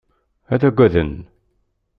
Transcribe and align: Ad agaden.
Ad 0.53 0.61
agaden. 0.67 1.13